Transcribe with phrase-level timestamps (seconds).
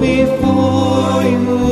[0.00, 1.71] Before you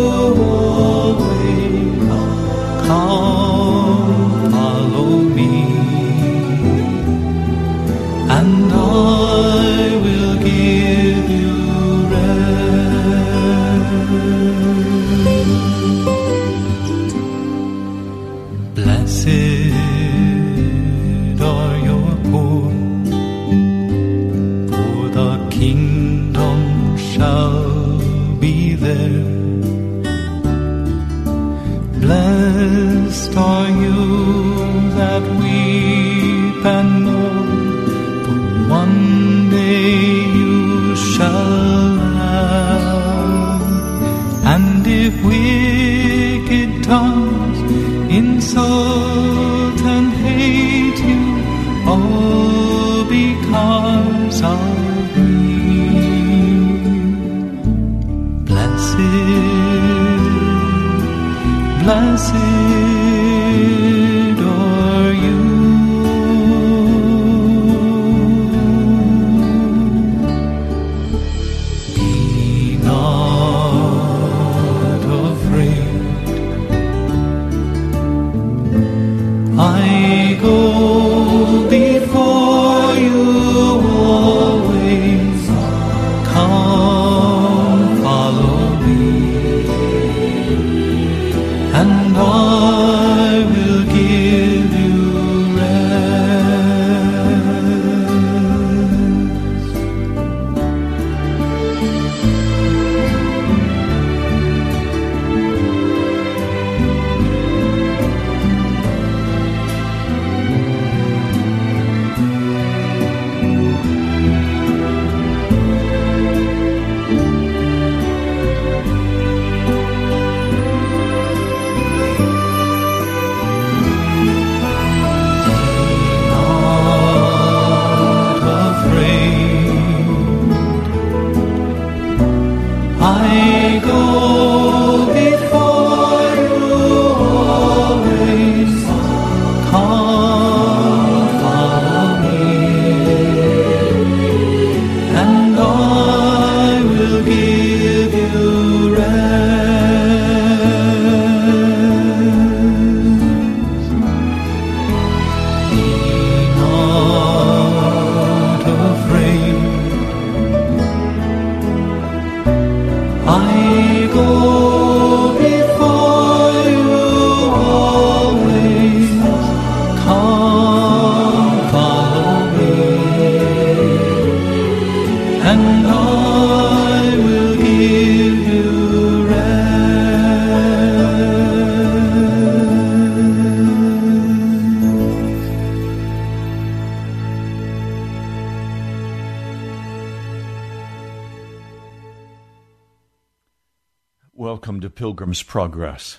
[195.30, 196.18] Pilgrim's Progress.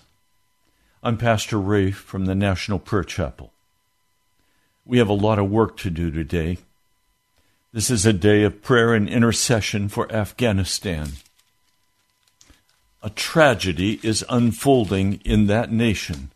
[1.04, 3.52] I'm Pastor Ray from the National Prayer Chapel.
[4.86, 6.60] We have a lot of work to do today.
[7.74, 11.10] This is a day of prayer and intercession for Afghanistan.
[13.04, 16.32] A tragedy is unfolding in that nation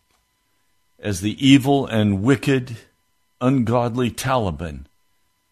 [1.00, 2.76] as the evil and wicked,
[3.40, 4.84] ungodly Taliban,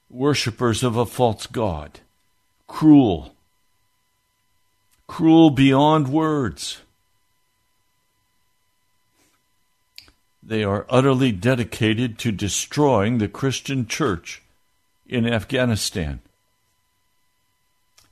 [0.10, 2.02] worshippers of a false god,
[2.68, 3.34] cruel,
[5.08, 6.81] cruel beyond words.
[10.45, 14.42] They are utterly dedicated to destroying the Christian church
[15.07, 16.19] in Afghanistan.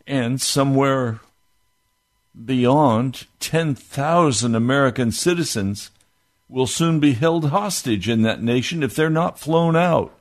[0.07, 1.19] And somewhere
[2.45, 5.91] beyond 10,000 American citizens
[6.47, 10.13] will soon be held hostage in that nation if they're not flown out,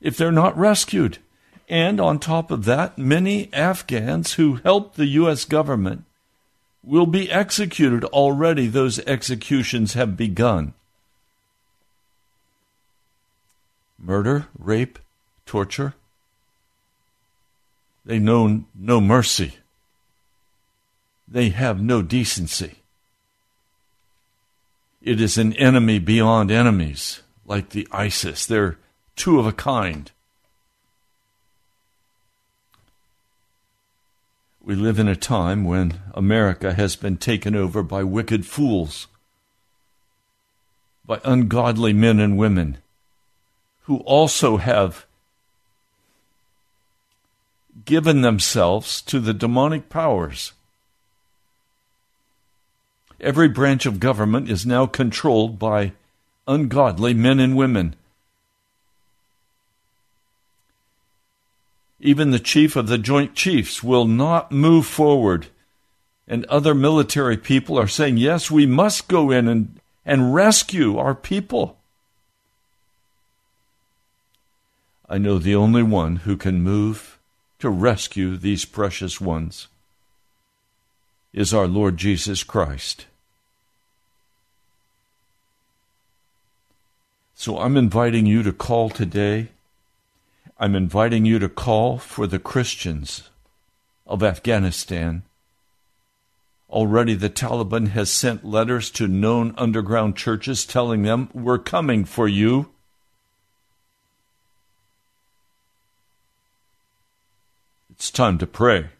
[0.00, 1.18] if they're not rescued.
[1.68, 5.44] And on top of that, many Afghans who helped the U.S.
[5.44, 6.04] government
[6.82, 8.04] will be executed.
[8.04, 10.74] Already, those executions have begun.
[13.98, 14.98] Murder, rape,
[15.46, 15.94] torture.
[18.04, 19.56] They know no mercy.
[21.26, 22.76] They have no decency.
[25.02, 28.46] It is an enemy beyond enemies, like the ISIS.
[28.46, 28.78] They're
[29.16, 30.10] two of a kind.
[34.60, 39.06] We live in a time when America has been taken over by wicked fools,
[41.04, 42.78] by ungodly men and women
[43.86, 45.06] who also have
[47.84, 50.52] given themselves to the demonic powers.
[53.20, 55.92] Every branch of government is now controlled by
[56.48, 57.94] ungodly men and women.
[62.00, 65.46] Even the chief of the Joint Chiefs will not move forward.
[66.26, 71.14] And other military people are saying, yes, we must go in and, and rescue our
[71.14, 71.78] people.
[75.08, 77.18] I know the only one who can move
[77.60, 79.68] to rescue these precious ones
[81.32, 83.06] is our Lord Jesus Christ.
[87.34, 89.48] So I'm inviting you to call today.
[90.58, 93.28] I'm inviting you to call for the Christians
[94.06, 95.22] of Afghanistan.
[96.68, 102.26] Already the Taliban has sent letters to known underground churches telling them, We're coming for
[102.26, 102.70] you.
[107.96, 108.90] It's time to pray.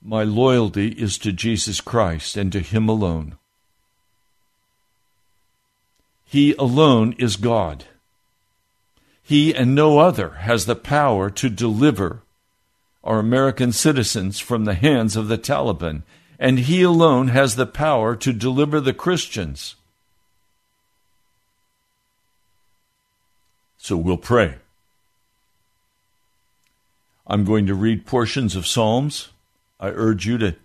[0.00, 3.36] My loyalty is to Jesus Christ and to Him alone.
[6.24, 7.86] He alone is God.
[9.24, 12.22] He and no other has the power to deliver
[13.02, 16.04] our American citizens from the hands of the Taliban,
[16.38, 19.74] and He alone has the power to deliver the Christians.
[23.78, 24.59] So we'll pray.
[27.30, 29.28] I'm going to read portions of Psalms.
[29.78, 30.56] I urge you to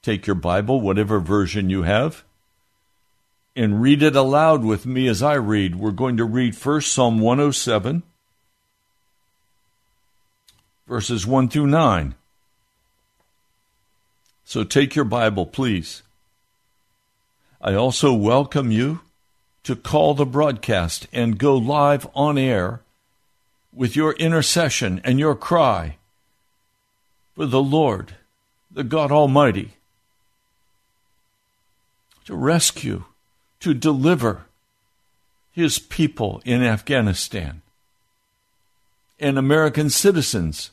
[0.00, 2.24] take your Bible, whatever version you have,
[3.54, 5.76] and read it aloud with me as I read.
[5.76, 8.04] We're going to read first Psalm 107,
[10.88, 12.14] verses 1 through 9.
[14.46, 16.02] So take your Bible, please.
[17.60, 19.00] I also welcome you
[19.64, 22.80] to call the broadcast and go live on air
[23.76, 25.96] with your intercession and your cry
[27.34, 28.16] for the Lord,
[28.70, 29.74] the God Almighty,
[32.24, 33.04] to rescue,
[33.60, 34.46] to deliver
[35.52, 37.60] his people in Afghanistan
[39.20, 40.70] and American citizens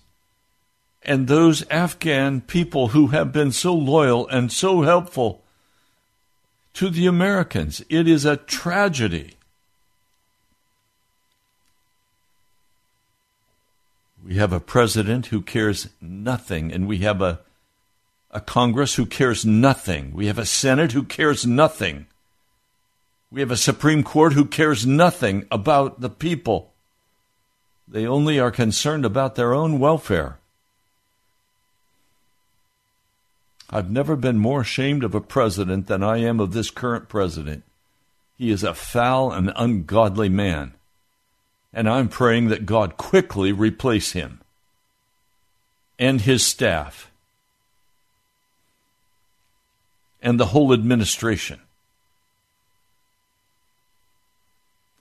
[1.04, 5.44] and those Afghan people who have been so loyal and so helpful
[6.74, 7.84] to the Americans.
[7.90, 9.36] It is a tragedy
[14.26, 17.42] We have a president who cares nothing, and we have a,
[18.32, 20.14] a Congress who cares nothing.
[20.14, 22.08] We have a Senate who cares nothing.
[23.30, 26.72] We have a Supreme Court who cares nothing about the people.
[27.86, 30.40] They only are concerned about their own welfare.
[33.70, 37.64] I've never been more ashamed of a president than I am of this current president.
[38.38, 40.76] He is a foul and ungodly man
[41.74, 44.42] and I'm praying that God quickly replace him
[45.98, 47.12] and his staff
[50.22, 51.60] and the whole administration.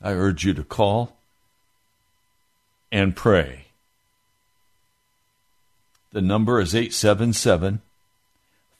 [0.02, 1.16] I urge you to call
[2.90, 3.66] and pray.
[6.12, 7.80] The number is 877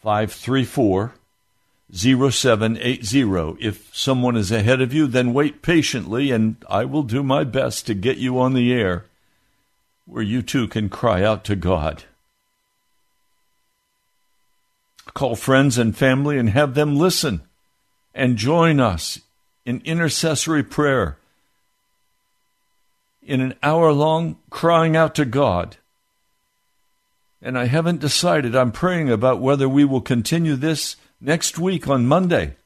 [0.03, 1.15] 534
[1.93, 3.57] 0780.
[3.61, 7.87] If someone is ahead of you, then wait patiently, and I will do my best
[7.87, 9.05] to get you on the air
[10.07, 12.05] where you too can cry out to God.
[15.15, 17.43] Call friends and family and have them listen
[18.15, 19.21] and join us
[19.65, 21.19] in intercessory prayer,
[23.23, 25.77] in an hour long crying out to God.
[27.41, 28.57] And I haven't decided.
[28.57, 32.57] I'm praying about whether we will continue this next week on Monday.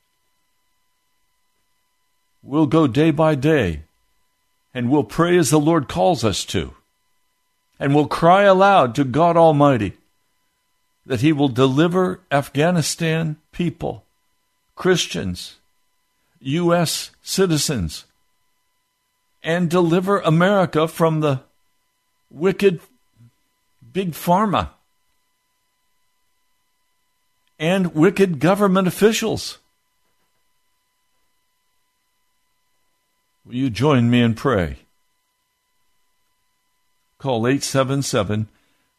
[2.43, 3.83] We'll go day by day
[4.73, 6.75] and we'll pray as the Lord calls us to.
[7.79, 9.93] And we'll cry aloud to God Almighty
[11.05, 14.05] that He will deliver Afghanistan people,
[14.75, 15.57] Christians,
[16.41, 17.11] U.S.
[17.23, 18.07] citizens,
[19.43, 21.41] and deliver America from the
[22.31, 22.81] wicked
[23.93, 24.71] big pharma
[27.59, 29.59] and wicked government officials.
[33.45, 34.77] Will you join me and pray?
[37.19, 38.49] Call 877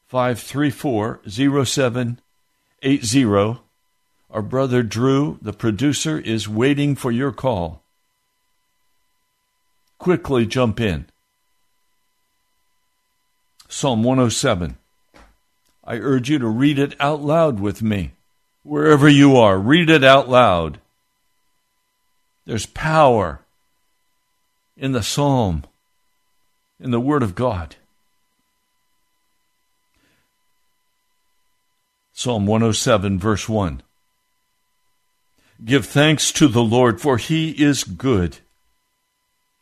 [0.08, 3.60] 534 0780.
[4.30, 7.82] Our brother Drew, the producer, is waiting for your call.
[10.00, 11.08] Quickly jump in.
[13.68, 14.78] Psalm 107.
[15.84, 18.12] I urge you to read it out loud with me.
[18.68, 20.80] Wherever you are, read it out loud.
[22.46, 23.40] There's power
[24.76, 25.64] in the psalm,
[26.78, 27.78] in the Word of God.
[32.12, 33.82] Psalm 107, verse 1.
[35.64, 38.40] Give thanks to the Lord, for he is good.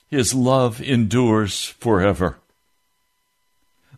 [0.09, 2.37] His love endures forever.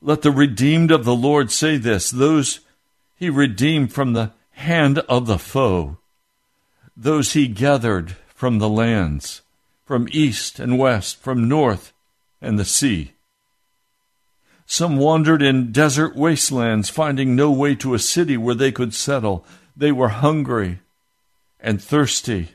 [0.01, 2.59] Let the redeemed of the Lord say this those
[3.15, 5.97] he redeemed from the hand of the foe,
[6.95, 9.41] those he gathered from the lands,
[9.85, 11.93] from east and west, from north
[12.41, 13.13] and the sea.
[14.65, 19.45] Some wandered in desert wastelands, finding no way to a city where they could settle.
[19.75, 20.79] They were hungry
[21.59, 22.49] and thirsty,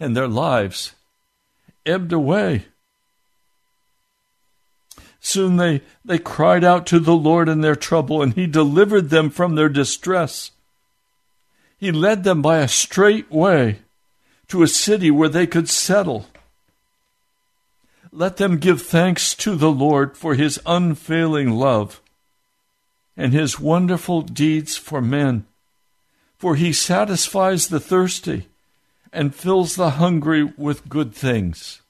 [0.00, 0.94] and their lives
[1.86, 2.66] ebbed away.
[5.20, 9.30] Soon they, they cried out to the Lord in their trouble, and He delivered them
[9.30, 10.50] from their distress.
[11.78, 13.80] He led them by a straight way
[14.48, 16.26] to a city where they could settle.
[18.12, 22.00] Let them give thanks to the Lord for His unfailing love
[23.16, 25.46] and His wonderful deeds for men.
[26.38, 28.48] For He satisfies the thirsty
[29.12, 31.82] and fills the hungry with good things.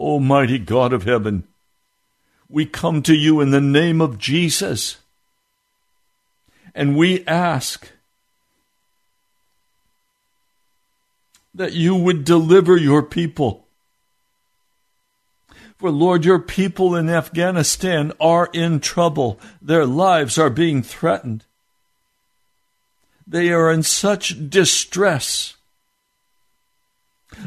[0.00, 1.44] Almighty God of heaven,
[2.48, 4.96] we come to you in the name of Jesus.
[6.74, 7.88] And we ask
[11.54, 13.66] that you would deliver your people.
[15.76, 19.38] For Lord, your people in Afghanistan are in trouble.
[19.60, 21.44] Their lives are being threatened.
[23.26, 25.54] They are in such distress.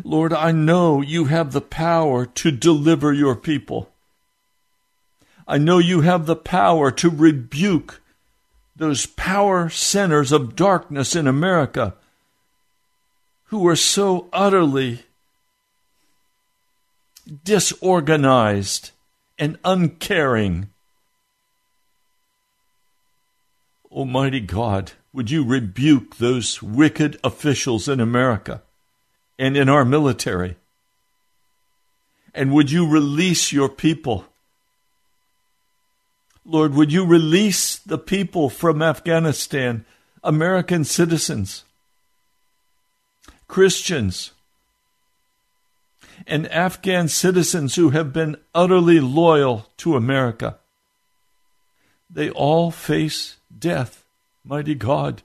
[0.04, 3.90] Lord, I know you have the power to deliver your people.
[5.48, 8.02] I know you have the power to rebuke
[8.76, 11.94] those power centers of darkness in America
[13.46, 15.04] who are so utterly
[17.44, 18.92] disorganized
[19.38, 20.70] and uncaring.
[23.92, 28.63] Almighty God, would you rebuke those wicked officials in America?
[29.38, 30.56] And in our military?
[32.34, 34.26] And would you release your people?
[36.46, 39.86] Lord, would you release the people from Afghanistan,
[40.24, 41.64] American citizens,
[43.48, 44.32] Christians,
[46.28, 50.58] and Afghan citizens who have been utterly loyal to America?
[52.10, 54.04] They all face death,
[54.44, 55.24] mighty God,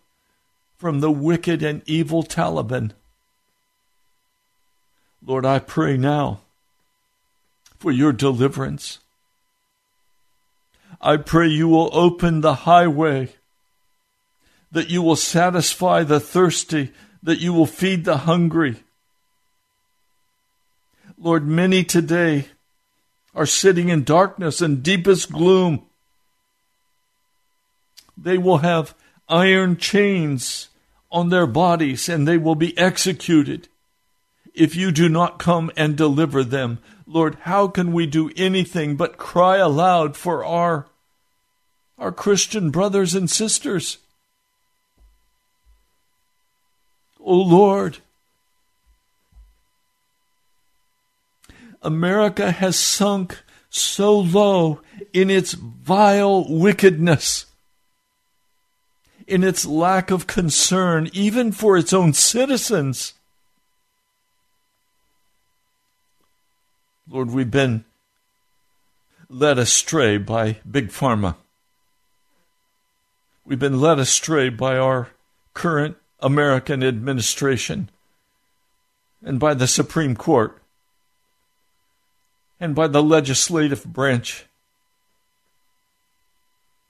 [0.77, 2.93] from the wicked and evil Taliban.
[5.25, 6.41] Lord, I pray now
[7.79, 8.99] for your deliverance.
[11.01, 13.35] I pray you will open the highway,
[14.73, 18.77] that you will satisfy the thirsty, that you will feed the hungry.
[21.17, 22.47] Lord, many today
[23.35, 25.85] are sitting in darkness and deepest gloom.
[28.17, 28.95] They will have
[29.29, 30.69] iron chains
[31.11, 33.69] on their bodies and they will be executed
[34.59, 36.79] if you do not come and deliver them.
[37.07, 40.87] Lord, how can we do anything but cry aloud for our,
[41.97, 43.99] our Christian brothers and sisters?
[47.21, 47.99] O oh Lord,
[51.81, 53.39] America has sunk
[53.71, 54.81] so low
[55.13, 57.47] in its vile wickedness,
[59.27, 63.15] in its lack of concern, even for its own citizens.
[67.11, 67.87] Lord, we've been
[69.31, 71.37] led astray by Big Pharma.
[73.47, 75.09] We've been led astray by our
[75.55, 77.89] current American administration
[79.25, 80.61] and by the Supreme Court
[82.61, 84.45] and by the legislative branch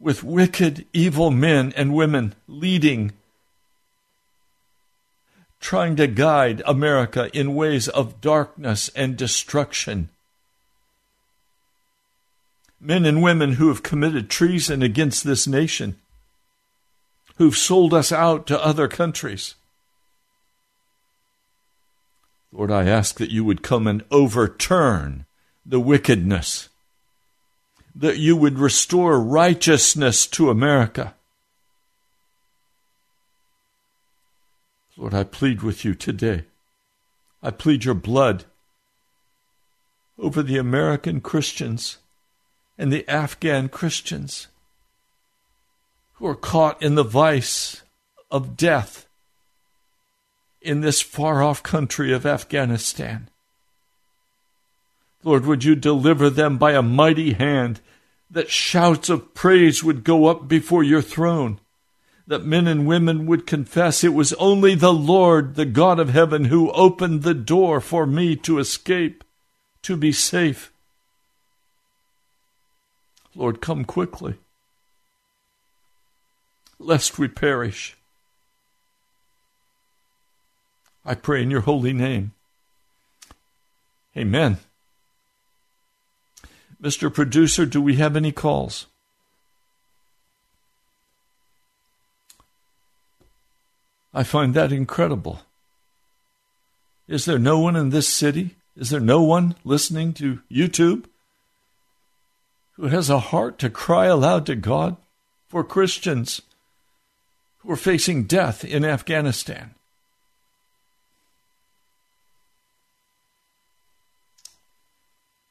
[0.01, 3.13] with wicked, evil men and women leading,
[5.61, 10.09] trying to guide America in ways of darkness and destruction.
[12.81, 15.97] Men and women who have committed treason against this nation,
[17.37, 19.55] who've sold us out to other countries.
[22.53, 25.27] Lord, I ask that you would come and overturn
[25.67, 26.69] the wickedness,
[27.95, 31.15] that you would restore righteousness to America.
[34.99, 36.45] Lord, I plead with you today.
[37.41, 38.47] I plead your blood
[40.19, 41.99] over the American Christians
[42.77, 44.49] and the Afghan Christians
[46.15, 47.83] who are caught in the vice
[48.29, 49.07] of death
[50.61, 53.29] in this far off country of Afghanistan.
[55.23, 57.81] Lord, would you deliver them by a mighty hand,
[58.29, 61.61] that shouts of praise would go up before your throne,
[62.29, 66.45] that men and women would confess it was only the Lord, the God of heaven,
[66.45, 69.25] who opened the door for me to escape,
[69.81, 70.71] to be safe.
[73.35, 74.35] Lord, come quickly,
[76.79, 77.97] lest we perish.
[81.07, 82.33] I pray in your holy name.
[84.15, 84.59] Amen.
[86.83, 87.13] Mr.
[87.13, 88.88] Producer, do we have any calls?
[94.13, 95.41] I find that incredible.
[97.07, 98.57] Is there no one in this city?
[98.77, 101.07] Is there no one listening to YouTube
[102.75, 104.97] who has a heart to cry aloud to God
[105.49, 106.43] for Christians
[107.59, 109.75] who are facing death in Afghanistan?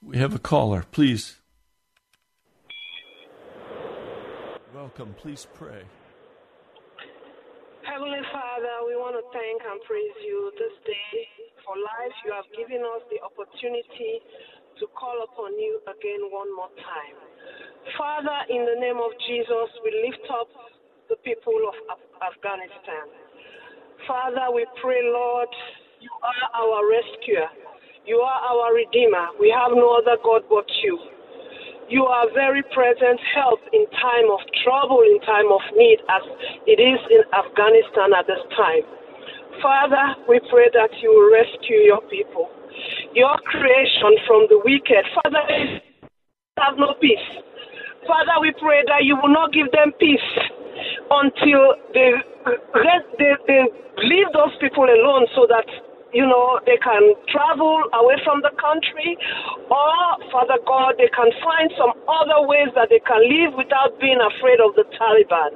[0.02, 1.36] We have a caller, please.
[4.74, 5.84] Welcome, please pray.
[7.88, 11.24] Heavenly Father, we want to thank and praise you this day
[11.64, 12.12] for life.
[12.28, 14.20] You have given us the opportunity
[14.84, 17.16] to call upon you again one more time.
[17.96, 20.52] Father, in the name of Jesus, we lift up
[21.08, 23.08] the people of Af- Afghanistan.
[24.04, 25.50] Father, we pray, Lord,
[26.04, 27.48] you are our rescuer.
[28.06, 29.32] You are our Redeemer.
[29.40, 31.17] We have no other God but you.
[31.88, 36.24] You are very present help in time of trouble, in time of need, as
[36.68, 38.84] it is in Afghanistan at this time.
[39.64, 42.52] Father, we pray that you will rescue your people,
[43.16, 45.00] your creation from the wicked.
[45.16, 45.80] Father, they
[46.60, 47.28] have no peace.
[48.04, 50.28] Father, we pray that you will not give them peace
[51.08, 52.12] until they,
[53.16, 53.64] they, they
[54.04, 55.64] leave those people alone so that
[56.14, 59.18] you know, they can travel away from the country,
[59.68, 59.96] or,
[60.32, 64.60] Father God, they can find some other ways that they can live without being afraid
[64.64, 65.52] of the Taliban.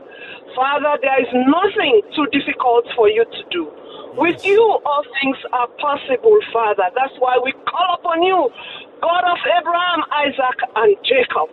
[0.56, 3.72] Father, there is nothing too difficult for you to do.
[4.20, 6.92] With you, all things are possible, Father.
[6.96, 8.52] That's why we call upon you,
[9.00, 11.48] God of Abraham, Isaac, and Jacob.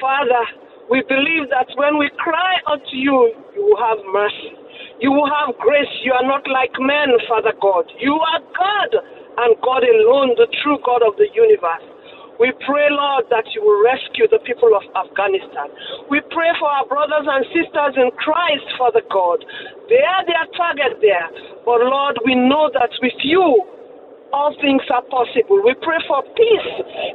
[0.00, 0.42] Father,
[0.90, 4.57] we believe that when we cry unto you, you will have mercy.
[5.00, 5.90] You have grace.
[6.02, 7.86] You are not like men, Father God.
[8.02, 8.90] You are God
[9.38, 11.86] and God alone, the true God of the universe.
[12.38, 15.74] We pray, Lord, that you will rescue the people of Afghanistan.
[16.06, 19.42] We pray for our brothers and sisters in Christ, Father God.
[19.90, 21.26] They are their target there.
[21.66, 23.66] But Lord, we know that with you,
[24.32, 25.60] all things are possible.
[25.64, 26.70] We pray for peace.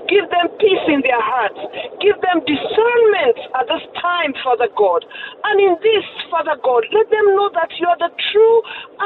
[0.09, 1.61] Give them peace in their hearts.
[2.01, 5.05] Give them discernment at this time, Father God.
[5.45, 8.57] And in this, Father God, let them know that you are the true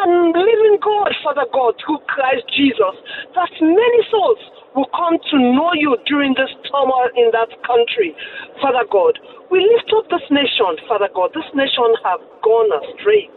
[0.04, 2.96] and living God, Father God, through Christ Jesus.
[3.36, 4.40] That many souls
[4.76, 8.16] will come to know you during this turmoil in that country,
[8.62, 9.20] Father God.
[9.52, 11.32] We lift up this nation, Father God.
[11.34, 13.28] This nation have gone astray.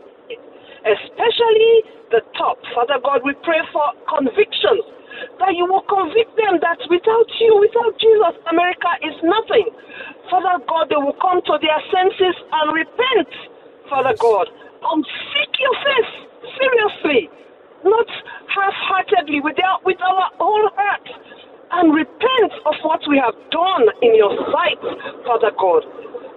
[0.85, 1.75] Especially
[2.11, 2.59] the top.
[2.75, 4.85] Father God, we pray for convictions
[5.39, 9.69] that you will convict them that without you, without Jesus, America is nothing.
[10.31, 13.31] Father God, they will come to their senses and repent,
[13.91, 15.01] Father God, and
[15.35, 16.13] seek your face
[16.57, 17.29] seriously,
[17.85, 18.09] not
[18.49, 21.07] half-heartedly, with our, with our whole heart,
[21.73, 24.81] and repent of what we have done in your sight,
[25.27, 25.85] Father God.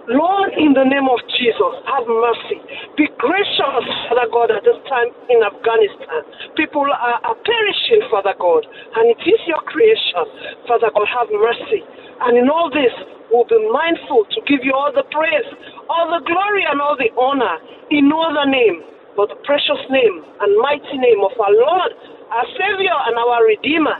[0.04, 2.60] Lord, in the name of Jesus, have mercy.
[3.00, 6.20] Be gracious, Father God, at this time in Afghanistan.
[6.60, 10.24] People are, are perishing, Father God, and it is your creation.
[10.68, 11.80] Father God, have mercy.
[12.20, 12.92] And in all this,
[13.32, 15.48] we'll be mindful to give you all the praise,
[15.88, 17.56] all the glory, and all the honor
[17.88, 21.92] in no other name but the precious name and mighty name of our Lord,
[22.30, 23.94] our Savior, and our Redeemer,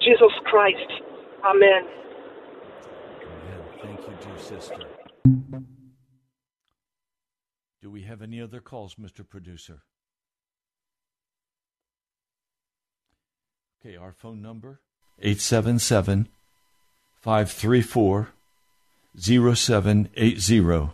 [0.00, 1.02] Jesus Christ.
[1.44, 1.88] Amen.
[3.24, 3.60] Amen.
[3.82, 4.87] Thank you, dear sister.
[5.24, 5.64] Do
[7.90, 9.28] we have any other calls, Mr.
[9.28, 9.82] Producer?
[13.80, 14.80] Okay, our phone number
[15.20, 16.28] 877
[17.20, 18.28] 534
[19.18, 20.90] 0780.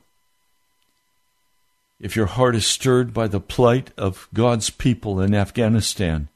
[2.00, 6.28] If your heart is stirred by the plight of God's people in Afghanistan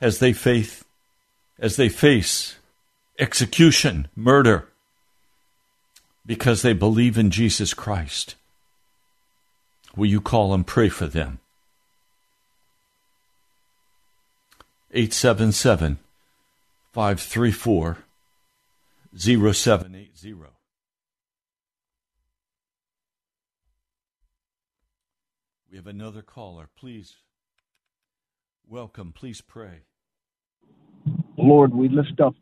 [0.00, 0.84] as they faith
[1.58, 2.56] as they face
[3.18, 4.68] execution, murder
[6.24, 8.36] because they believe in Jesus Christ.
[9.96, 11.38] Will you call and pray for them?
[14.92, 15.98] 877
[16.92, 17.98] 534
[19.16, 20.34] 0780.
[25.70, 26.68] We have another caller.
[26.78, 27.14] Please
[28.68, 29.12] welcome.
[29.12, 29.80] Please pray.
[31.38, 32.34] Lord, we lift up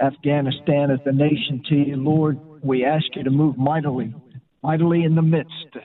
[0.00, 1.96] Afghanistan as a nation to you.
[1.96, 4.14] Lord, we ask you to move mightily,
[4.62, 5.76] mightily in the midst,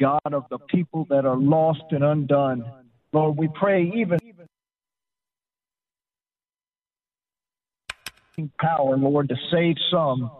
[0.00, 2.64] God, of the people that are lost and undone.
[3.12, 4.18] Lord, we pray even
[8.58, 10.30] power, Lord, to save some.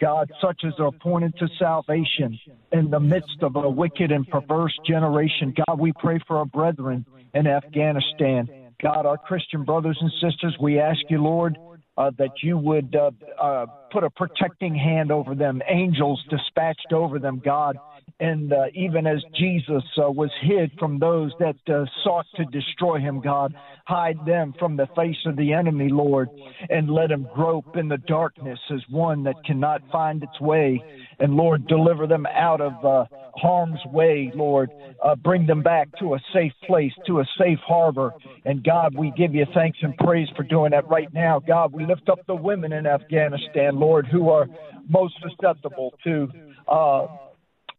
[0.00, 2.38] God, such as are appointed to salvation
[2.72, 5.52] in the midst of a wicked and perverse generation.
[5.66, 7.04] God, we pray for our brethren
[7.34, 8.48] in Afghanistan.
[8.80, 11.58] God, our Christian brothers and sisters, we ask you, Lord,
[11.98, 13.10] uh, that you would uh,
[13.42, 17.76] uh, put a protecting hand over them, angels dispatched over them, God.
[18.20, 22.98] And uh, even as Jesus uh, was hid from those that uh, sought to destroy
[22.98, 23.54] him, God,
[23.86, 26.28] hide them from the face of the enemy, Lord,
[26.68, 30.82] and let him grope in the darkness as one that cannot find its way.
[31.20, 33.04] And Lord, deliver them out of uh,
[33.36, 34.70] harm's way, Lord.
[35.02, 38.14] Uh, bring them back to a safe place, to a safe harbor.
[38.44, 41.38] And God, we give you thanks and praise for doing that right now.
[41.38, 44.48] God, we lift up the women in Afghanistan, Lord, who are
[44.88, 46.28] most susceptible to.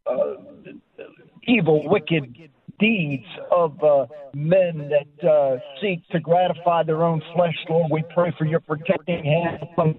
[0.09, 0.71] Uh,
[1.43, 7.91] evil, wicked deeds of uh, men that uh, seek to gratify their own flesh, Lord.
[7.91, 9.97] We pray for your protecting hand.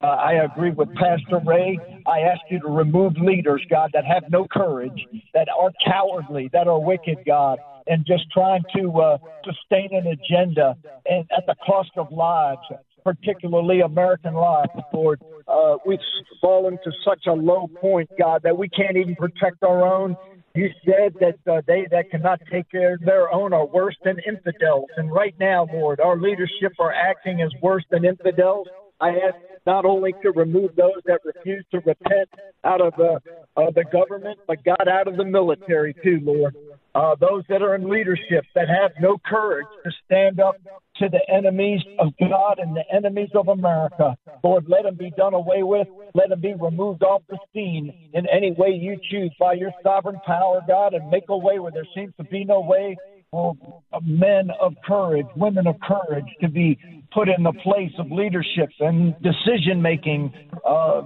[0.00, 1.76] Uh, I agree with Pastor Ray.
[2.06, 6.68] I ask you to remove leaders, God, that have no courage, that are cowardly, that
[6.68, 7.58] are wicked, God,
[7.88, 12.60] and just trying to uh, sustain an agenda and at the cost of lives
[13.08, 15.20] particularly American lives, Lord.
[15.46, 15.98] Uh, we've
[16.42, 20.14] fallen to such a low point, God, that we can't even protect our own.
[20.54, 24.16] You said that uh, they that cannot take care of their own are worse than
[24.26, 24.90] infidels.
[24.96, 28.66] And right now, Lord, our leadership are acting as worse than infidels.
[29.00, 32.28] I ask not only to remove those that refuse to repent
[32.64, 33.20] out of the,
[33.56, 36.54] uh, the government, but God out of the military too, Lord
[36.98, 40.56] uh, those that are in leadership that have no courage to stand up
[40.96, 44.16] to the enemies of God and the enemies of America.
[44.42, 45.86] Lord, let them be done away with.
[46.14, 50.18] Let them be removed off the scene in any way you choose by your sovereign
[50.26, 52.96] power, God, and make a way where there seems to be no way
[53.30, 53.54] for
[54.02, 56.78] men of courage, women of courage to be
[57.12, 60.32] put in the place of leadership and decision making
[60.66, 61.02] uh,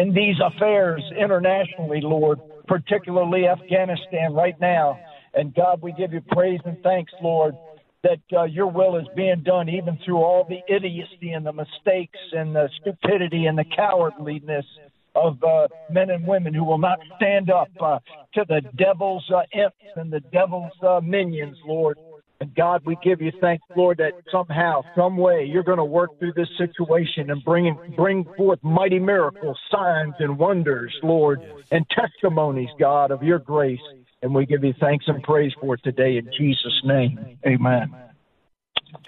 [0.00, 4.98] in these affairs internationally, Lord particularly Afghanistan right now.
[5.34, 7.54] And God, we give you praise and thanks, Lord,
[8.02, 12.18] that uh, your will is being done even through all the idiocy and the mistakes
[12.32, 14.66] and the stupidity and the cowardliness
[15.14, 17.98] of uh, men and women who will not stand up uh,
[18.34, 21.98] to the devil's uh, imps and the devil's uh, minions, Lord.
[22.44, 26.18] And God, we give you thanks, Lord, that somehow, some way, you're going to work
[26.18, 32.68] through this situation and bring bring forth mighty miracles, signs, and wonders, Lord, and testimonies,
[32.78, 33.80] God, of your grace.
[34.20, 37.38] And we give you thanks and praise for it today in Jesus' name.
[37.46, 37.94] Amen.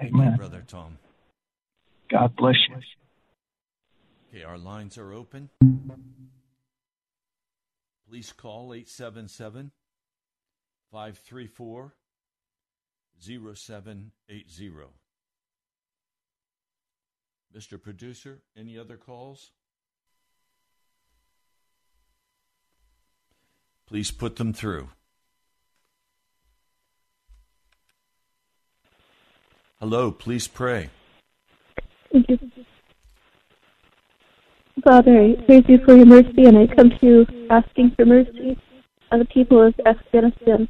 [0.02, 0.36] Amen.
[0.38, 0.96] Brother Tom.
[2.10, 2.76] God bless you.
[4.32, 5.50] Okay, our lines are open.
[8.08, 9.72] please call 877
[10.90, 11.92] 534
[13.20, 14.70] 0780.
[17.56, 17.80] Mr.
[17.80, 19.52] Producer, any other calls?
[23.86, 24.90] Please put them through.
[29.78, 30.90] Hello, please pray.
[32.10, 32.38] Thank you.
[34.82, 38.58] Father, I praise you for your mercy, and I come to you asking for mercy
[39.12, 40.68] on the people of Afghanistan.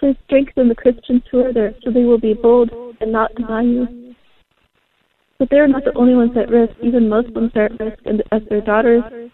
[0.00, 2.70] Please strengthen the Christians who are there so they will be bold
[3.02, 4.14] and not deny you.
[5.38, 6.72] But they are not the only ones at risk.
[6.82, 9.30] Even Muslims are at risk and as their daughters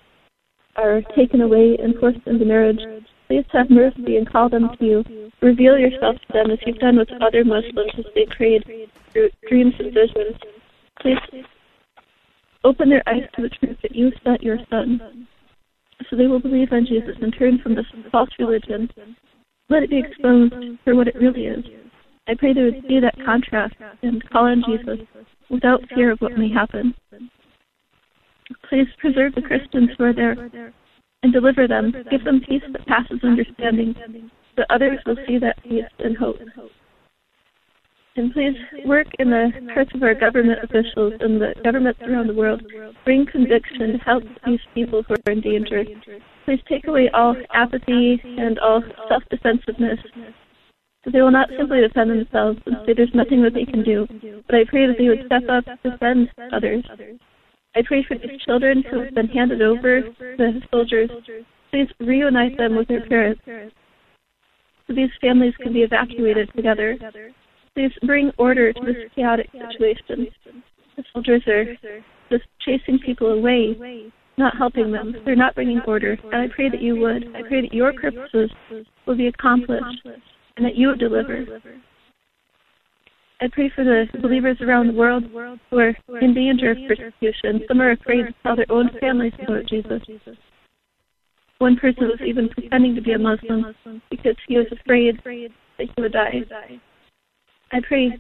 [0.75, 2.81] are taken away and forced into marriage.
[3.29, 5.05] Please have mercy and call them to you.
[5.41, 8.65] Reveal yourself to them as you've done with other Muslims as they prayed
[9.13, 10.37] through dreams and visions.
[11.01, 11.45] Please
[12.65, 15.29] open their eyes to the truth that you sent your Son,
[16.11, 18.91] so they will believe on Jesus and turn from this false religion.
[19.69, 21.65] Let it be exposed for what it really is.
[22.29, 25.07] I pray they would see that contrast and call on Jesus
[25.51, 26.95] without fear of what may happen.
[28.69, 30.73] Please preserve the Christians who are there
[31.23, 31.93] and deliver them.
[32.11, 33.95] Give them peace that passes understanding,
[34.55, 36.37] so others will see that peace and hope.
[38.17, 38.55] And please
[38.87, 42.63] work in the hearts of our government officials and the governments around the world.
[43.05, 45.85] Bring conviction to help these people who are in danger.
[46.47, 49.99] Please take away all apathy and all self defensiveness.
[51.05, 54.07] That they will not simply defend themselves and say there's nothing that they can do,
[54.47, 56.85] but I pray that they would step up to defend others.
[57.75, 61.11] I pray for these children who have been handed over to the soldiers.
[61.71, 63.43] Please reunite them with their parents
[64.87, 66.97] so these families can be evacuated together.
[67.75, 70.29] Please bring order to this chaotic situation.
[70.97, 71.65] The soldiers are
[72.31, 73.77] just chasing people away,
[74.39, 75.15] not helping them.
[75.25, 76.17] They're not bringing order.
[76.33, 77.35] And I pray that you would.
[77.35, 78.51] I pray that your purposes
[79.07, 80.07] will be accomplished
[80.57, 81.45] and that you would deliver.
[83.41, 85.25] I pray for the believers around the world
[85.71, 87.63] who are in danger of persecution.
[87.69, 90.03] Some are afraid to tell their own families about Jesus.
[91.59, 93.75] One person was even pretending to be a Muslim
[94.11, 96.45] because he was afraid that he would die.
[97.73, 98.11] I pray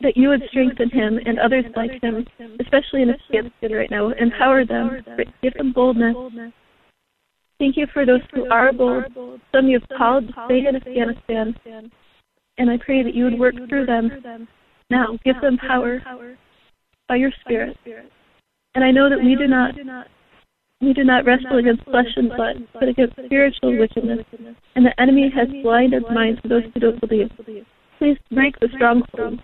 [0.00, 2.24] that you would strengthen him and others like him,
[2.60, 4.10] especially in Afghanistan right now.
[4.10, 5.04] Empower them,
[5.42, 6.14] give them boldness.
[7.58, 9.06] Thank you for those who are bold.
[9.52, 11.90] Some you have called to stay in Afghanistan.
[12.58, 14.46] And I pray that you would work through them
[14.90, 15.18] now.
[15.24, 16.00] Give them power
[17.08, 17.76] by your Spirit.
[18.74, 19.74] And I know that we do not
[20.80, 24.24] we do not wrestle against flesh and blood, but against spiritual wickedness.
[24.76, 27.30] And the enemy has blinded minds of those who don't believe.
[27.98, 29.40] Please break the stronghold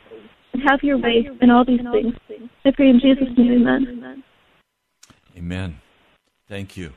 [0.54, 1.80] and have your way in all these
[2.28, 2.48] things.
[2.64, 4.24] I pray in Jesus' name, amen.
[5.36, 5.78] Amen.
[6.48, 6.92] Thank you.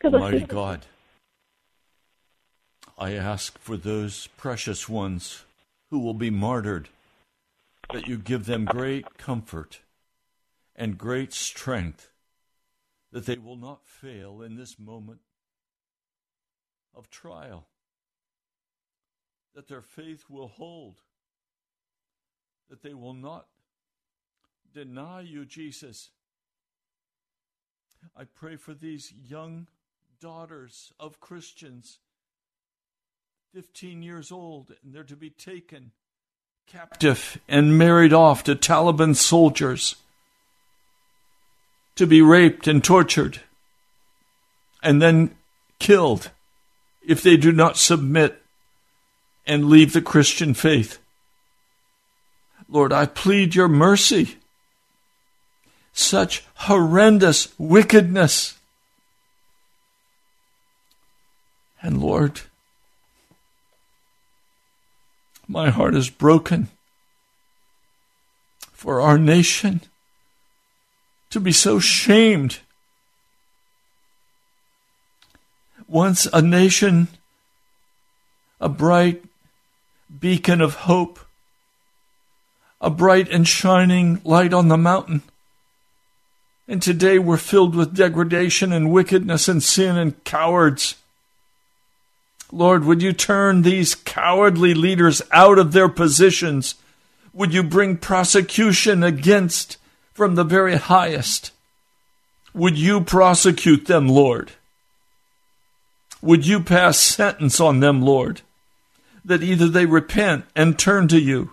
[0.00, 0.46] God Almighty you.
[0.46, 0.86] God,
[2.96, 5.44] I ask for those precious ones
[5.90, 6.88] who will be martyred
[7.92, 9.80] that you give them great comfort
[10.76, 12.10] and great strength,
[13.12, 15.20] that they will not fail in this moment
[16.94, 17.66] of trial,
[19.54, 21.00] that their faith will hold,
[22.70, 23.46] that they will not
[24.72, 26.10] deny you, Jesus.
[28.16, 29.68] I pray for these young
[30.20, 31.98] daughters of Christians,
[33.52, 35.92] 15 years old, and they're to be taken
[36.66, 39.96] captive and married off to Taliban soldiers,
[41.96, 43.40] to be raped and tortured,
[44.82, 45.34] and then
[45.78, 46.30] killed
[47.06, 48.42] if they do not submit
[49.46, 50.98] and leave the Christian faith.
[52.68, 54.36] Lord, I plead your mercy.
[55.92, 58.58] Such horrendous wickedness.
[61.80, 62.40] And Lord,
[65.46, 66.68] my heart is broken
[68.72, 69.82] for our nation
[71.30, 72.60] to be so shamed.
[75.86, 77.08] Once a nation,
[78.60, 79.22] a bright
[80.20, 81.18] beacon of hope,
[82.84, 85.22] a bright and shining light on the mountain.
[86.68, 90.96] And today we're filled with degradation and wickedness and sin and cowards.
[92.52, 96.74] Lord, would you turn these cowardly leaders out of their positions?
[97.32, 99.78] Would you bring prosecution against
[100.12, 101.52] from the very highest?
[102.52, 104.52] Would you prosecute them, Lord?
[106.20, 108.42] Would you pass sentence on them, Lord,
[109.24, 111.52] that either they repent and turn to you,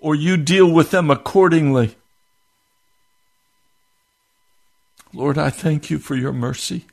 [0.00, 1.94] or you deal with them accordingly?
[5.12, 6.86] Lord, I thank you for your mercy.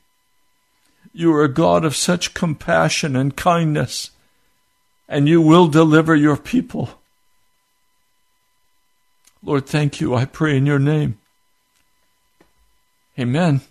[1.12, 4.10] You are a God of such compassion and kindness,
[5.08, 6.90] and you will deliver your people.
[9.42, 10.14] Lord, thank you.
[10.14, 11.18] I pray in your name.
[13.18, 13.62] Amen.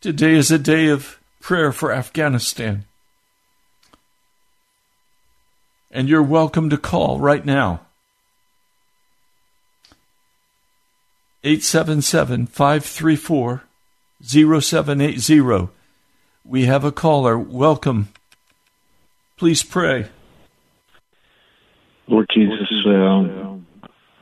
[0.00, 2.84] Today is a day of prayer for Afghanistan.
[5.90, 7.80] And you're welcome to call right now.
[11.42, 13.64] 877 534
[14.22, 15.68] 0780.
[16.44, 17.38] We have a caller.
[17.38, 18.08] Welcome.
[19.36, 20.08] Please pray.
[22.06, 23.66] Lord Jesus, um,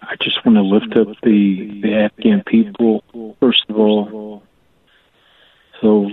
[0.02, 3.02] I just want to lift up the, the Afghan people,
[3.40, 4.42] first of all.
[5.80, 6.06] So,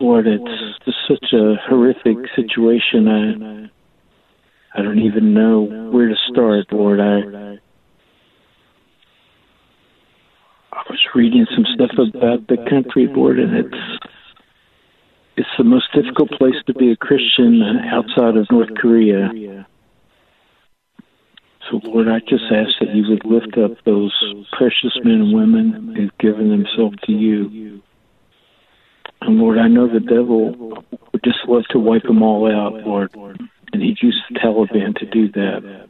[0.00, 3.08] Lord, it's just such a horrific situation.
[3.08, 3.70] I,
[4.74, 7.00] I don't even know where to start, Lord.
[7.00, 7.58] I,
[10.72, 13.76] I was reading some stuff about the country, Lord, and it's
[15.36, 19.30] it's the most difficult place to be a Christian outside of North Korea.
[21.70, 24.12] So, Lord, I just ask that you would lift up those
[24.52, 27.82] precious men and women who've given themselves to you.
[29.22, 33.10] And Lord, I know the devil would just love to wipe them all out, Lord,
[33.72, 35.88] and he'd use the Taliban to do that.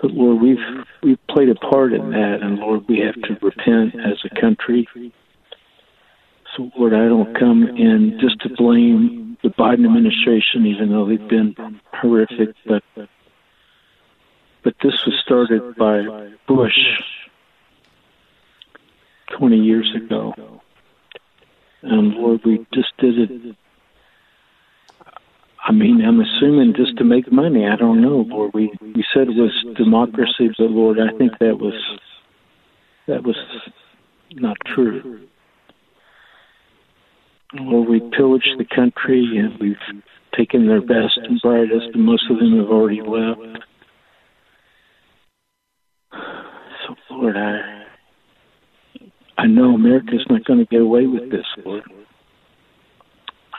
[0.00, 3.94] But Lord, we've we've played a part in that, and Lord, we have to repent
[3.94, 4.86] as a country.
[6.56, 11.28] So Lord, I don't come in just to blame the Biden administration, even though they've
[11.28, 11.54] been
[11.92, 12.82] horrific, but
[14.62, 16.78] but this was started by Bush
[19.38, 20.60] 20 years ago.
[21.82, 23.56] And Lord, we just did it
[25.66, 27.66] I mean, I'm assuming just to make money.
[27.66, 28.50] I don't know, Lord.
[28.52, 31.74] We we said it was democracy, but Lord, I think that was
[33.08, 33.36] that was
[34.32, 35.26] not true.
[37.54, 40.02] Lord, we pillaged the country and we've
[40.36, 43.64] taken their best and brightest, and most of them have already left.
[46.12, 47.84] So, Lord, I
[49.38, 51.84] I know America's not going to get away with this, Lord.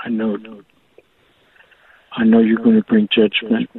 [0.04, 0.38] I know
[2.18, 3.70] I know you're going to bring judgment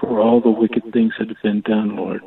[0.00, 2.22] for all the wicked things that have been done, Lord.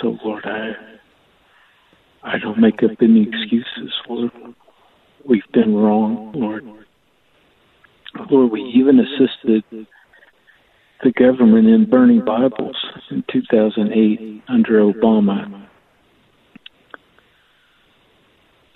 [0.00, 0.72] So, Lord, I
[2.22, 4.30] I don't make up any excuses, Lord.
[5.24, 6.64] We've been wrong, Lord.
[8.30, 9.64] Lord, we even assisted
[11.02, 12.76] the government in burning Bibles
[13.10, 15.66] in 2008 under Obama.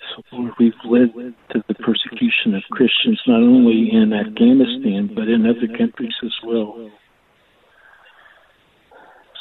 [0.31, 1.13] Lord, we've led
[1.51, 6.89] to the persecution of Christians not only in Afghanistan, but in other countries as well.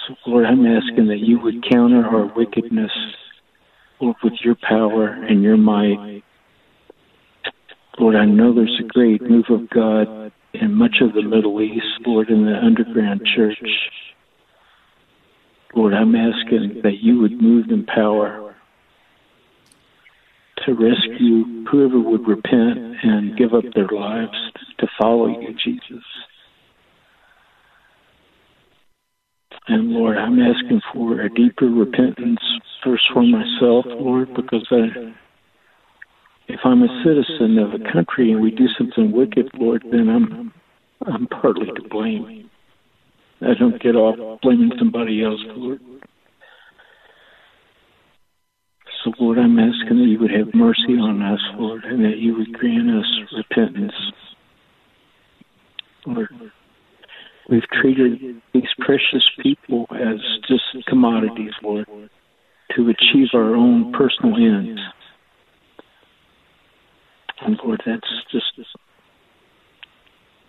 [0.06, 2.90] So, Lord, I'm asking that you would counter our wickedness,
[4.00, 6.22] Lord, with your power and your might.
[7.98, 12.06] Lord, I know there's a great move of God in much of the Middle East,
[12.06, 13.58] Lord, in the underground church.
[15.74, 18.49] Lord, I'm asking that you would move in power
[20.66, 24.36] to rescue whoever would repent and give up their lives
[24.78, 26.04] to follow you, Jesus.
[29.68, 32.40] And Lord, I'm asking for a deeper repentance
[32.82, 35.12] first for myself, Lord, because I,
[36.48, 40.52] if I'm a citizen of a country and we do something wicked, Lord, then I'm
[41.06, 42.50] I'm partly to blame.
[43.40, 45.80] I don't get off blaming somebody else, Lord.
[49.04, 52.36] So, Lord, I'm asking that you would have mercy on us, Lord, and that you
[52.36, 53.94] would grant us repentance.
[56.06, 56.28] Lord,
[57.48, 61.86] we've treated these precious people as just commodities, Lord,
[62.76, 64.80] to achieve our own personal ends.
[67.42, 68.52] And Lord, that's just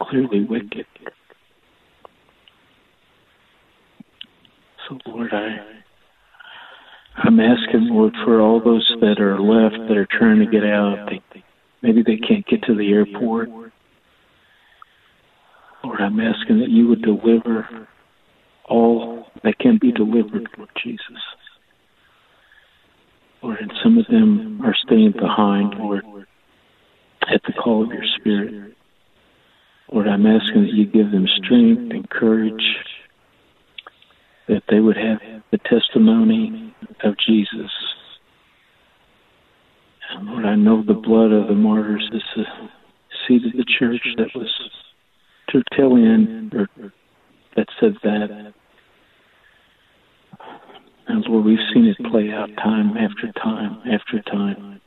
[0.02, 0.86] clearly wicked.
[4.90, 5.81] So, Lord, I
[7.24, 11.08] I'm asking, Lord, for all those that are left that are trying to get out.
[11.10, 11.44] They,
[11.82, 13.50] maybe they can't get to the airport.
[15.84, 17.88] Lord, I'm asking that you would deliver
[18.66, 21.22] all that can be delivered, Lord Jesus.
[23.44, 26.04] Lord, and some of them are staying behind, Lord,
[27.32, 28.76] at the call of your Spirit.
[29.92, 32.64] Lord, I'm asking that you give them strength and courage,
[34.48, 35.20] that they would have
[35.52, 36.74] the testimony
[37.04, 37.72] of Jesus.
[40.12, 42.44] And Lord, I know the blood of the martyrs is the
[43.28, 44.50] seed of the church that was
[45.52, 46.68] Tertullian or
[47.56, 48.54] that said that.
[51.08, 54.82] And Lord, we've seen it play out time after time after time.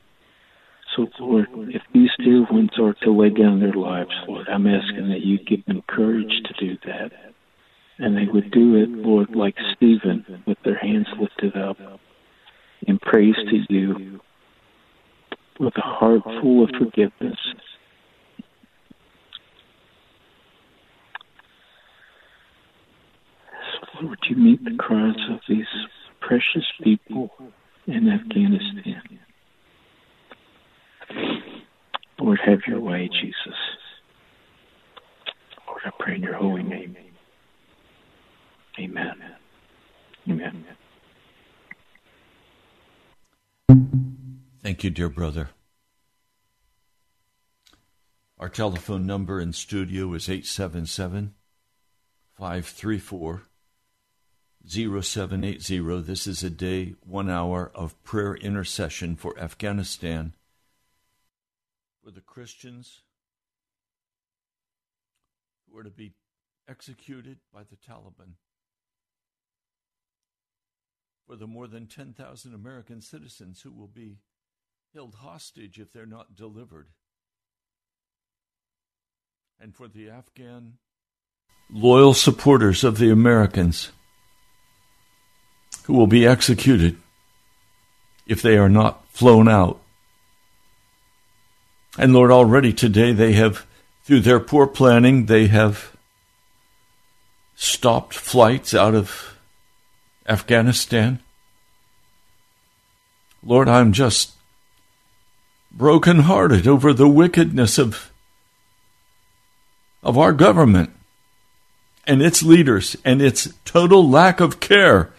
[0.95, 5.09] So, Lord, if these dear ones are to lay down their lives, Lord, I'm asking
[5.09, 7.11] that you give them courage to do that.
[7.97, 11.77] And they would do it, Lord, like Stephen, with their hands lifted up
[12.85, 14.19] in praise to you,
[15.59, 17.39] with a heart full of forgiveness.
[24.01, 25.65] Lord, you meet the cries of these
[26.19, 27.29] precious people
[27.87, 29.01] in Afghanistan.
[32.19, 33.59] Lord, have your way, Jesus.
[35.67, 36.97] Lord, I pray in your holy name.
[38.79, 39.15] Amen.
[40.27, 40.65] Amen.
[44.61, 45.49] Thank you, dear brother.
[48.37, 51.35] Our telephone number in studio is 877
[52.37, 53.43] 534
[54.67, 56.01] 0780.
[56.01, 60.33] This is a day, one hour of prayer intercession for Afghanistan,
[62.03, 63.03] for the Christians
[65.69, 66.13] who are to be
[66.67, 68.33] executed by the Taliban,
[71.27, 74.19] for the more than 10,000 American citizens who will be
[74.93, 76.87] held hostage if they're not delivered,
[79.59, 80.77] and for the Afghan
[81.71, 83.91] loyal supporters of the Americans
[85.85, 86.97] who will be executed
[88.27, 89.81] if they are not flown out.
[91.97, 93.65] And Lord, already today they have,
[94.03, 95.95] through their poor planning, they have
[97.55, 99.34] stopped flights out of
[100.27, 101.19] Afghanistan.
[103.43, 104.31] Lord, I'm just
[105.71, 108.11] brokenhearted over the wickedness of,
[110.01, 110.91] of our government
[112.07, 115.11] and its leaders and its total lack of care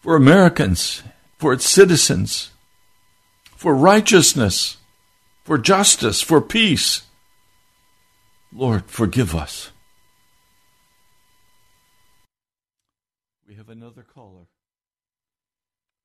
[0.00, 1.02] for Americans,
[1.38, 2.50] for its citizens,
[3.56, 4.76] for righteousness,
[5.44, 7.02] for justice, for peace.
[8.52, 9.70] Lord, forgive us.
[13.68, 14.46] Have another caller.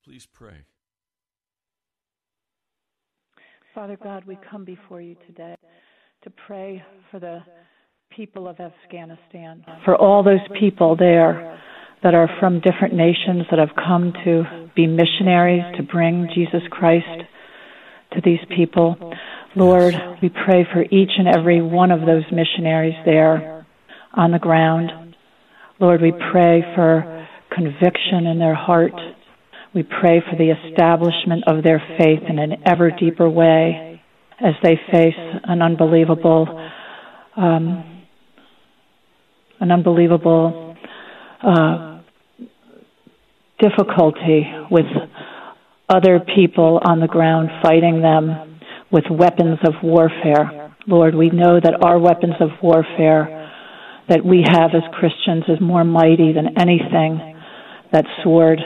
[0.03, 0.65] Please pray.
[3.73, 5.55] Father God, we come before you today
[6.23, 7.39] to pray for the
[8.11, 11.59] people of Afghanistan, for all those people there
[12.03, 17.23] that are from different nations that have come to be missionaries to bring Jesus Christ
[18.13, 18.95] to these people.
[19.55, 23.65] Lord, we pray for each and every one of those missionaries there
[24.13, 25.15] on the ground.
[25.79, 27.12] Lord, we pray for
[27.53, 28.93] conviction in their heart.
[29.73, 34.01] We pray for the establishment of their faith in an ever deeper way
[34.39, 36.69] as they face an unbelievable,
[37.35, 38.05] um,
[39.59, 40.75] an unbelievable
[41.41, 42.01] uh,
[43.59, 44.85] difficulty with
[45.89, 48.59] other people on the ground fighting them
[48.91, 50.75] with weapons of warfare.
[50.87, 53.49] Lord, we know that our weapons of warfare
[54.09, 57.32] that we have as Christians is more mighty than anything
[57.93, 58.59] that sword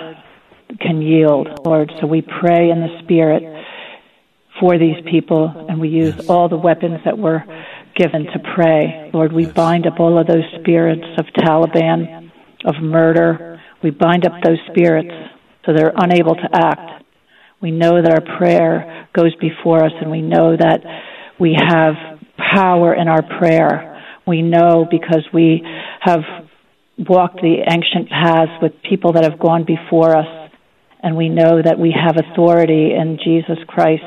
[0.81, 1.91] can yield, Lord.
[2.01, 3.43] So we pray in the Spirit
[4.59, 7.43] for these people, and we use all the weapons that were
[7.95, 9.11] given to pray.
[9.13, 12.31] Lord, we bind up all of those spirits of Taliban,
[12.65, 13.61] of murder.
[13.83, 15.13] We bind up those spirits
[15.65, 17.03] so they're unable to act.
[17.61, 20.81] We know that our prayer goes before us, and we know that
[21.39, 21.93] we have
[22.55, 24.03] power in our prayer.
[24.25, 25.61] We know because we
[26.01, 26.21] have
[26.97, 30.51] walked the ancient paths with people that have gone before us,
[31.01, 34.03] and we know that we have authority in Jesus Christ,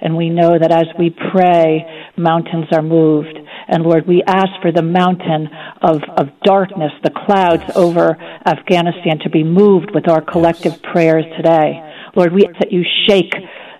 [0.00, 1.84] and we know that as we pray,
[2.16, 3.38] mountains are moved.
[3.68, 5.48] And Lord, we ask for the mountain
[5.82, 8.16] of, of darkness, the clouds over
[8.46, 11.82] Afghanistan to be moved with our collective prayers today.
[12.16, 13.32] Lord, we ask that you shake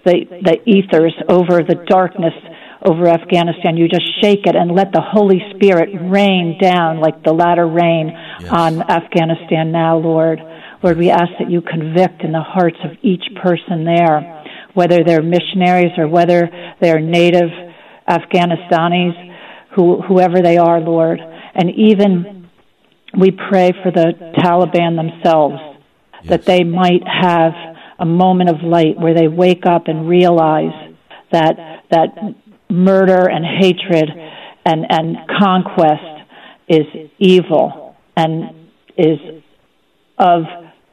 [0.04, 2.34] the, the ethers over the darkness
[2.84, 3.76] over Afghanistan.
[3.76, 8.12] You just shake it and let the Holy Spirit rain down like the latter rain
[8.40, 8.50] yes.
[8.50, 10.40] on Afghanistan now, Lord.
[10.82, 15.22] Lord, we ask that you convict in the hearts of each person there, whether they're
[15.22, 16.48] missionaries or whether
[16.80, 17.50] they're native
[18.08, 19.34] Afghanistanis,
[19.76, 21.20] who, whoever they are, Lord.
[21.54, 22.48] And even
[23.18, 25.56] we pray for the Taliban themselves,
[26.22, 26.30] yes.
[26.30, 27.52] that they might have
[27.98, 30.94] a moment of light where they wake up and realize
[31.30, 31.56] that
[31.90, 32.08] that
[32.70, 34.10] murder and hatred
[34.64, 36.26] and, and conquest
[36.68, 36.86] is
[37.18, 39.18] evil and is
[40.18, 40.42] of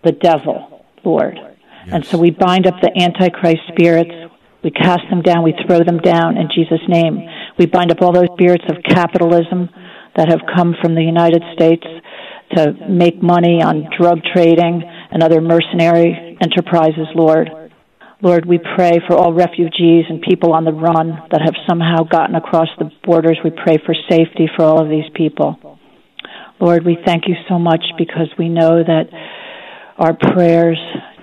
[0.03, 1.35] the devil, Lord.
[1.35, 1.93] Yes.
[1.93, 4.11] And so we bind up the Antichrist spirits.
[4.63, 5.43] We cast them down.
[5.43, 7.27] We throw them down in Jesus' name.
[7.57, 9.69] We bind up all those spirits of capitalism
[10.15, 11.85] that have come from the United States
[12.55, 17.49] to make money on drug trading and other mercenary enterprises, Lord.
[18.19, 22.35] Lord, we pray for all refugees and people on the run that have somehow gotten
[22.35, 23.37] across the borders.
[23.43, 25.77] We pray for safety for all of these people.
[26.59, 29.09] Lord, we thank you so much because we know that
[29.99, 30.79] our prayers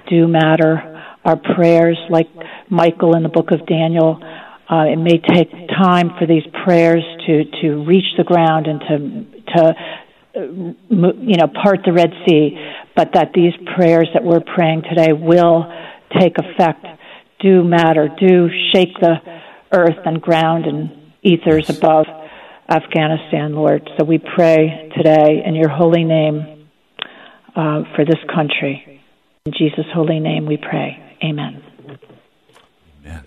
[0.09, 1.03] do matter.
[1.25, 2.29] Our prayers, like
[2.71, 4.21] Michael in the book of Daniel,
[4.71, 9.53] uh, it may take time for these prayers to, to reach the ground and to,
[9.57, 9.75] to
[10.37, 12.57] uh, you know, part the Red Sea,
[12.95, 15.65] but that these prayers that we're praying today will
[16.19, 16.85] take effect,
[17.41, 19.17] do matter, do shake the
[19.73, 20.91] earth and ground and
[21.23, 22.07] ethers above
[22.69, 23.89] Afghanistan, Lord.
[23.99, 26.69] So we pray today in your holy name
[27.55, 29.01] uh, for this country.
[29.47, 30.97] In Jesus' holy name we pray.
[31.23, 31.63] Amen.
[33.05, 33.27] Amen.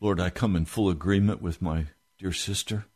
[0.00, 1.86] Lord, I come in full agreement with my
[2.18, 2.86] dear sister.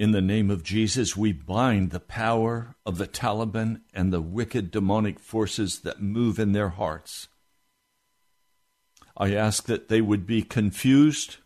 [0.00, 4.70] In the name of Jesus, we bind the power of the Taliban and the wicked
[4.70, 7.28] demonic forces that move in their hearts.
[9.14, 11.36] I ask that they would be confused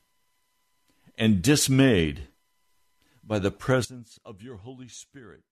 [1.18, 2.28] and dismayed
[3.24, 5.42] by the presence of your Holy Spirit.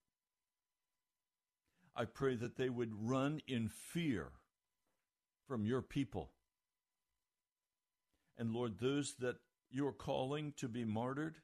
[1.97, 4.29] I pray that they would run in fear
[5.45, 6.31] from your people.
[8.37, 9.35] And Lord, those that
[9.69, 11.35] you're calling to be martyred,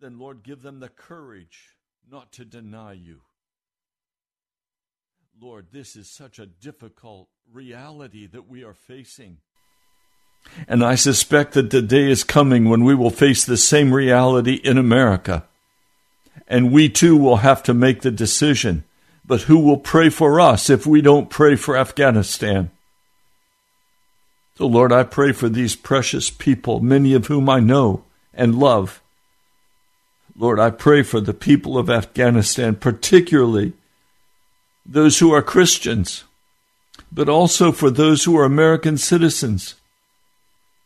[0.00, 1.76] then Lord, give them the courage
[2.10, 3.20] not to deny you.
[5.40, 9.38] Lord, this is such a difficult reality that we are facing.
[10.66, 14.54] And I suspect that the day is coming when we will face the same reality
[14.54, 15.44] in America.
[16.46, 18.84] And we too will have to make the decision.
[19.24, 22.70] But who will pray for us if we don't pray for Afghanistan?
[24.56, 29.00] So, Lord, I pray for these precious people, many of whom I know and love.
[30.38, 33.72] Lord, I pray for the people of Afghanistan, particularly
[34.86, 36.22] those who are Christians,
[37.10, 39.74] but also for those who are American citizens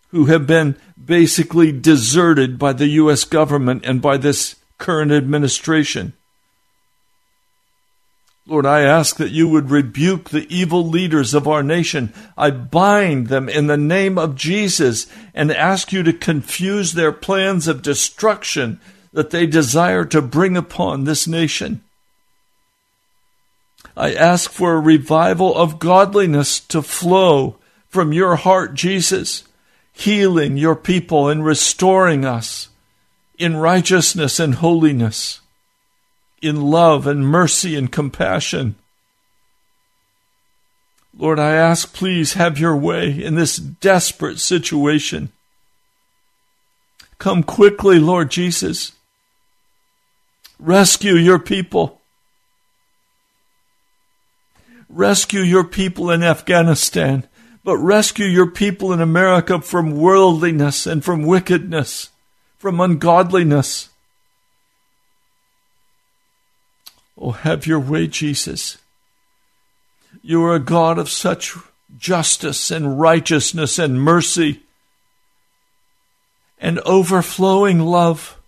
[0.09, 3.25] who have been basically deserted by the U.S.
[3.25, 6.15] government and by this current administration.
[8.47, 12.13] Lord, I ask that you would rebuke the evil leaders of our nation.
[12.37, 17.69] I bind them in the name of Jesus and ask you to confuse their plans
[17.69, 18.81] of destruction
[19.13, 21.83] that they desire to bring upon this nation.
[23.97, 27.57] I ask for a revival of godliness to flow
[27.89, 29.45] from your heart, Jesus,
[29.93, 32.69] healing your people and restoring us
[33.39, 35.41] in righteousness and holiness,
[36.41, 38.77] in love and mercy and compassion.
[41.17, 45.31] Lord, I ask, please have your way in this desperate situation.
[47.19, 48.93] Come quickly, Lord Jesus.
[50.63, 52.01] Rescue your people.
[54.89, 57.27] Rescue your people in Afghanistan,
[57.65, 62.11] but rescue your people in America from worldliness and from wickedness,
[62.59, 63.89] from ungodliness.
[67.19, 68.79] Oh, have your way, Jesus.
[70.23, 71.57] You are a God of such
[71.99, 74.63] justice and righteousness and mercy
[76.61, 78.39] and overflowing love.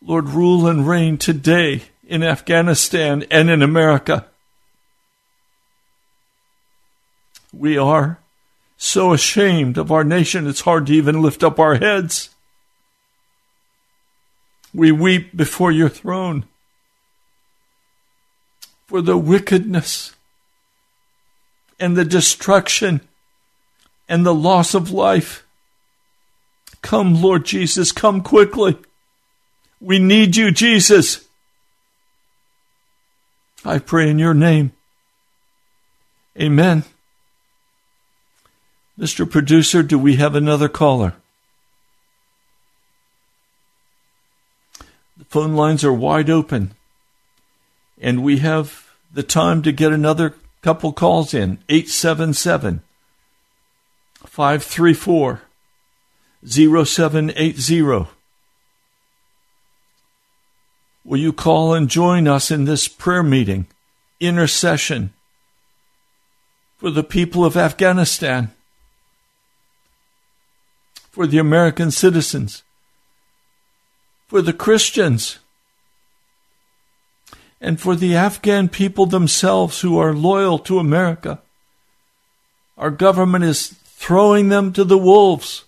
[0.00, 4.26] Lord, rule and reign today in Afghanistan and in America.
[7.52, 8.20] We are
[8.76, 12.30] so ashamed of our nation, it's hard to even lift up our heads.
[14.72, 16.44] We weep before your throne
[18.86, 20.14] for the wickedness
[21.80, 23.00] and the destruction
[24.08, 25.44] and the loss of life.
[26.82, 28.78] Come, Lord Jesus, come quickly.
[29.80, 31.28] We need you, Jesus.
[33.64, 34.72] I pray in your name.
[36.40, 36.84] Amen.
[38.98, 39.28] Mr.
[39.30, 41.14] Producer, do we have another caller?
[45.16, 46.72] The phone lines are wide open,
[48.00, 52.82] and we have the time to get another couple calls in 877
[54.24, 55.42] 534
[56.44, 58.17] 0780.
[61.08, 63.66] Will you call and join us in this prayer meeting,
[64.20, 65.14] intercession
[66.76, 68.52] for the people of Afghanistan,
[71.10, 72.62] for the American citizens,
[74.26, 75.38] for the Christians,
[77.58, 81.40] and for the Afghan people themselves who are loyal to America?
[82.76, 85.64] Our government is throwing them to the wolves.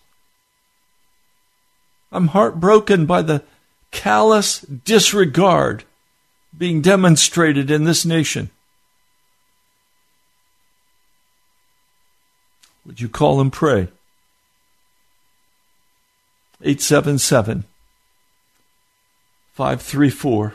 [2.13, 3.43] I'm heartbroken by the
[3.91, 5.85] callous disregard
[6.57, 8.51] being demonstrated in this nation.
[12.87, 13.89] Would you call and pray?
[16.63, 17.65] 877
[19.53, 20.55] 534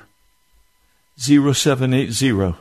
[1.18, 2.56] 0780.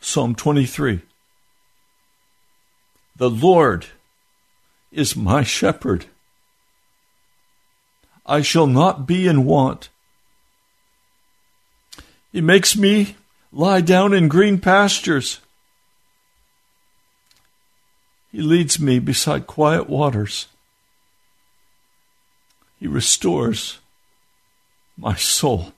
[0.00, 1.00] Psalm 23.
[3.16, 3.86] The Lord
[4.96, 6.06] is my shepherd.
[8.24, 9.88] I shall not be in want.
[12.32, 13.16] He makes me
[13.52, 15.40] lie down in green pastures.
[18.32, 20.48] He leads me beside quiet waters.
[22.80, 23.78] He restores
[24.98, 25.72] my soul.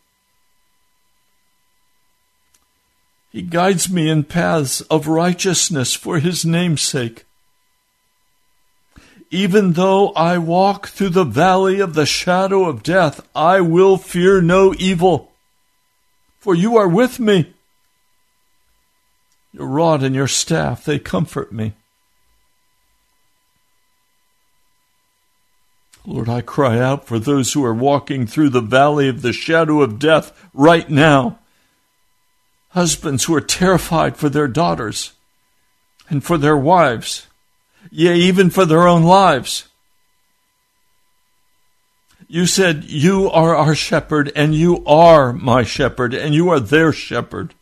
[3.31, 7.25] He guides me in paths of righteousness for his name's sake.
[9.31, 14.41] Even though I walk through the valley of the shadow of death, I will fear
[14.41, 15.33] no evil,
[16.39, 17.53] for you are with me.
[19.53, 21.74] Your rod and your staff, they comfort me.
[26.07, 29.83] Lord, I cry out for those who are walking through the valley of the shadow
[29.83, 31.39] of death right now.
[32.70, 35.12] Husbands who are terrified for their daughters
[36.09, 37.28] and for their wives,
[37.91, 39.68] yea, even for their own lives.
[42.26, 46.93] You said, You are our shepherd, and you are my shepherd, and you are their
[46.93, 47.55] shepherd.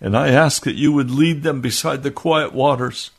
[0.00, 3.10] And I ask that you would lead them beside the quiet waters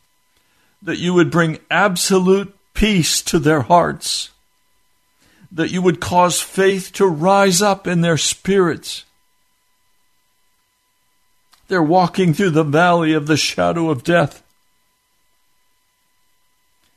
[0.84, 4.32] that you would bring absolute peace to their hearts,
[5.52, 9.06] that you would cause faith to rise up in their spirits.
[11.68, 14.44] They're walking through the valley of the shadow of death.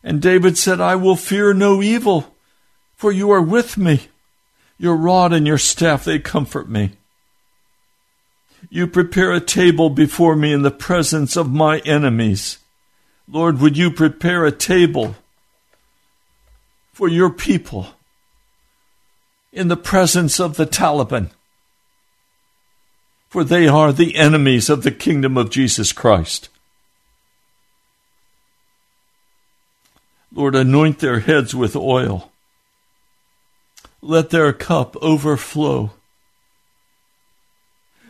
[0.02, 2.34] And David said, I will fear no evil,
[2.94, 4.08] for you are with me.
[4.78, 6.92] Your rod and your staff, they comfort me.
[8.70, 12.58] You prepare a table before me in the presence of my enemies.
[13.28, 15.16] Lord, would you prepare a table
[16.92, 17.88] for your people
[19.52, 21.30] in the presence of the Taliban?
[23.28, 26.48] For they are the enemies of the kingdom of Jesus Christ.
[30.32, 32.30] Lord, anoint their heads with oil.
[34.02, 35.92] Let their cup overflow.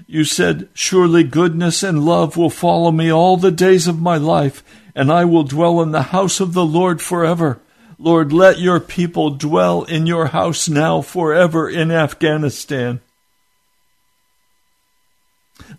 [0.07, 4.63] You said, Surely goodness and love will follow me all the days of my life
[4.97, 7.61] and I will dwell in the house of the Lord forever.
[7.99, 13.01] Lord, let your people dwell in your house now forever in Afghanistan.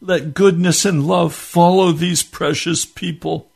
[0.01, 3.49] Let goodness and love follow these precious people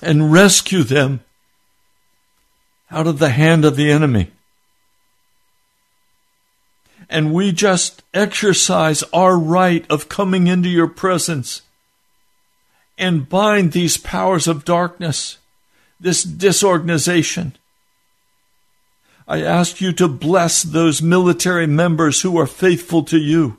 [0.00, 1.20] and rescue them
[2.90, 4.30] out of the hand of the enemy.
[7.08, 11.62] And we just exercise our right of coming into your presence
[12.96, 15.38] and bind these powers of darkness,
[16.00, 17.56] this disorganization.
[19.32, 23.56] I ask you to bless those military members who are faithful to you,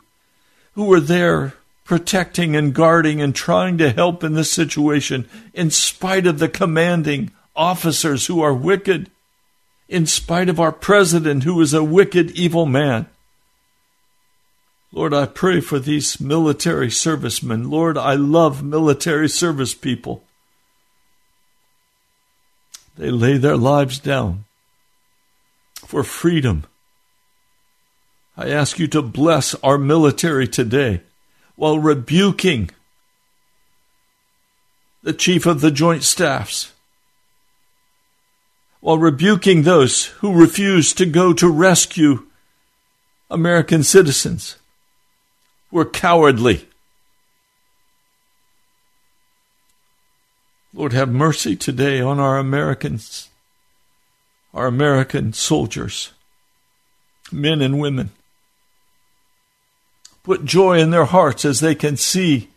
[0.73, 6.27] who are there protecting and guarding and trying to help in this situation, in spite
[6.27, 9.09] of the commanding officers who are wicked,
[9.89, 13.07] in spite of our president who is a wicked, evil man.
[14.91, 17.71] Lord, I pray for these military servicemen.
[17.71, 20.23] Lord, I love military service people.
[22.95, 24.45] They lay their lives down
[25.93, 26.65] for freedom.
[28.35, 31.03] I ask you to bless our military today
[31.55, 32.71] while rebuking
[35.03, 36.71] the chief of the joint staffs,
[38.79, 42.25] while rebuking those who refuse to go to rescue
[43.29, 44.55] American citizens
[45.69, 46.67] were cowardly.
[50.73, 53.29] Lord, have mercy today on our Americans,
[54.53, 56.11] our American soldiers,
[57.31, 58.11] men and women.
[60.23, 62.49] Put joy in their hearts as they can see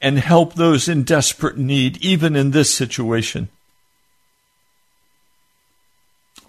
[0.00, 3.48] and help those in desperate need, even in this situation.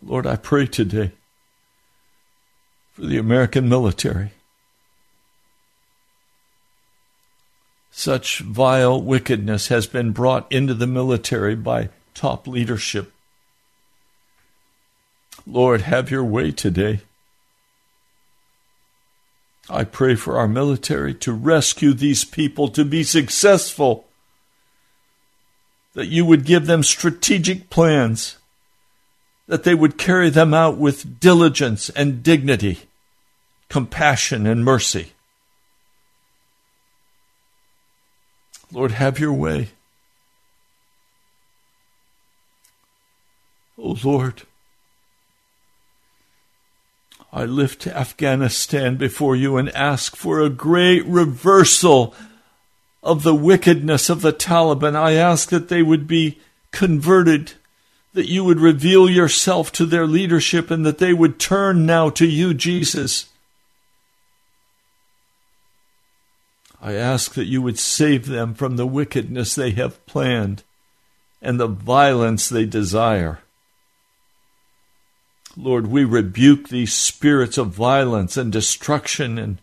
[0.02, 1.12] Lord, I pray today
[2.94, 4.32] for the American military.
[7.92, 13.14] Such vile wickedness has been brought into the military by top leadership.
[15.46, 17.02] Lord, have your way today.
[19.70, 24.06] I pray for our military to rescue these people, to be successful
[25.94, 28.38] that you would give them strategic plans,
[29.48, 32.80] that they would carry them out with diligence and dignity,
[33.70, 35.14] compassion and mercy.
[38.72, 39.70] Lord, have your way.
[43.78, 44.44] Oh Lord,
[47.36, 52.14] I lift Afghanistan before you and ask for a great reversal
[53.02, 54.96] of the wickedness of the Taliban.
[54.96, 56.40] I ask that they would be
[56.72, 57.54] converted,
[58.14, 62.28] that you would reveal yourself to their leadership, and that they would turn now to
[62.28, 63.26] you, Jesus.
[66.80, 70.62] I ask that you would save them from the wickedness they have planned
[71.42, 73.43] and the violence they desire.
[75.56, 79.60] Lord, we rebuke these spirits of violence and destruction and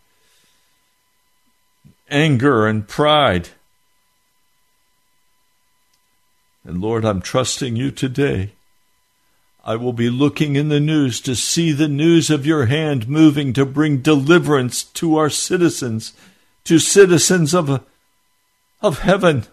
[2.09, 3.49] anger and pride.
[6.64, 8.53] And Lord, I'm trusting you today.
[9.64, 13.53] I will be looking in the news to see the news of your hand moving
[13.55, 16.12] to bring deliverance to our citizens,
[16.64, 17.84] to citizens of,
[18.80, 19.45] of heaven.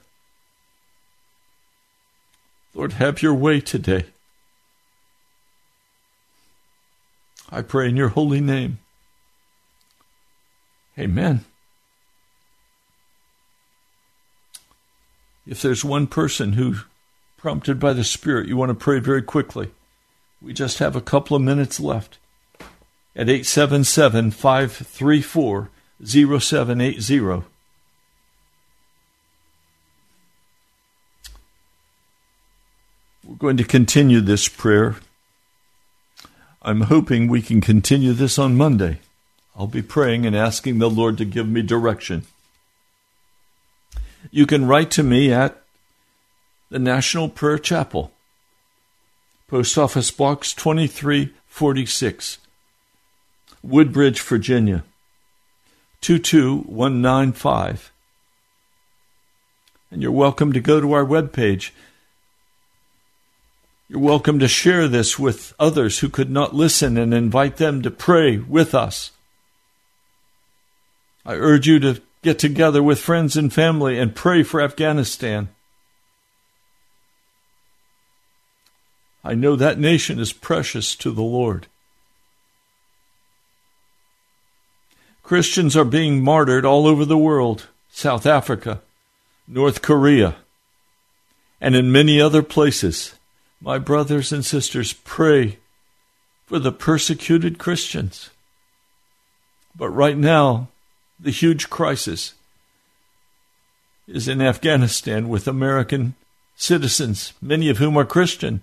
[2.74, 4.06] Lord, have your way today.
[7.50, 8.80] I pray in your holy name.
[11.00, 11.46] Amen.
[15.46, 16.76] If there's one person who,
[17.38, 19.72] prompted by the Spirit, you want to pray very quickly,
[20.42, 22.18] we just have a couple of minutes left.
[23.16, 25.70] At 877 534
[26.04, 27.20] 0780.
[33.24, 34.98] We're going to continue this prayer
[36.68, 39.00] I'm hoping we can continue this on Monday.
[39.56, 42.26] I'll be praying and asking the Lord to give me direction.
[44.32, 45.64] You can write to me at
[46.70, 48.12] the National Prayer Chapel,
[49.48, 52.38] Post Office Box 2346,
[53.64, 54.84] Woodbridge, Virginia
[56.02, 57.94] 22195.
[59.90, 61.72] And you're welcome to go to our webpage
[63.90, 67.92] you're welcome to share this with others who could not listen and invite them to
[67.92, 69.12] pray with us.
[71.26, 75.48] I urge you to get together with friends and family and pray for Afghanistan.
[79.24, 81.68] I know that nation is precious to the Lord.
[85.24, 88.82] Christians are being martyred all over the world South Africa,
[89.48, 90.36] North Korea,
[91.60, 93.17] and in many other places.
[93.60, 95.58] My brothers and sisters, pray
[96.46, 98.30] for the persecuted Christians.
[99.76, 100.68] But right now,
[101.20, 102.36] the huge crisis
[104.08, 106.14] is in Afghanistan with American
[106.56, 108.62] citizens, many of whom are Christian,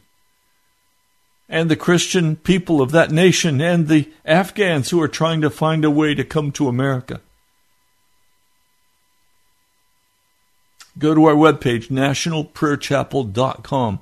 [1.48, 5.84] and the Christian people of that nation, and the Afghans who are trying to find
[5.84, 7.20] a way to come to America.
[10.98, 14.00] Go to our webpage, nationalprayerchapel.com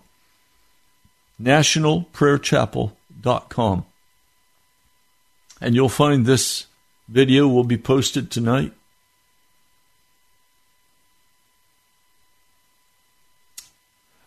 [1.42, 3.86] nationalprayerchapel.com.
[5.60, 6.66] And you'll find this
[7.08, 8.72] video will be posted tonight.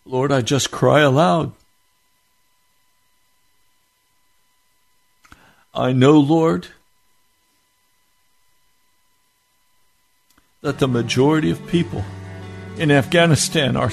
[0.05, 1.53] Lord, I just cry aloud.
[5.73, 6.67] I know, Lord,
[10.61, 12.05] that the majority of people
[12.77, 13.91] in Afghanistan are,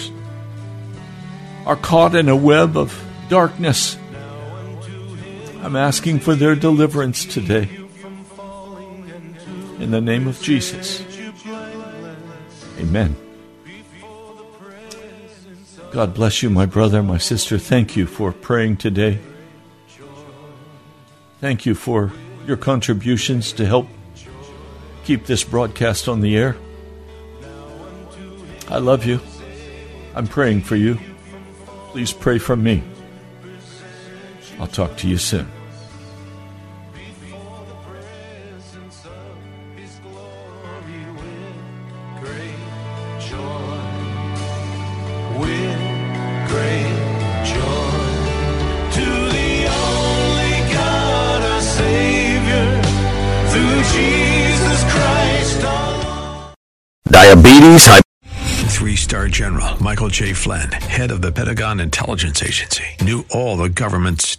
[1.67, 3.97] are caught in a web of darkness.
[5.63, 7.67] I'm asking for their deliverance today.
[9.79, 11.03] In the name of Jesus.
[12.79, 13.17] Amen.
[15.93, 17.57] God bless you, my brother, my sister.
[17.57, 19.19] Thank you for praying today.
[21.41, 22.13] Thank you for
[22.47, 23.89] your contributions to help
[25.05, 26.55] keep this broadcast on the air.
[28.69, 29.21] I love you.
[30.15, 30.99] I'm praying for you.
[31.93, 32.83] Please pray for me.
[34.63, 35.49] I'll talk to you soon.
[57.11, 57.89] Diabetes,
[58.83, 60.33] Three star general Michael J.
[60.33, 64.39] Flynn, head of the Pentagon Intelligence Agency, knew all the government's